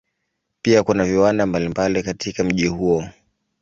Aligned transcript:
Pia 0.61 0.83
kuna 0.83 1.05
viwanda 1.05 1.45
mbalimbali 1.45 2.03
katika 2.03 2.43
mji 2.43 2.67
huo. 2.67 3.03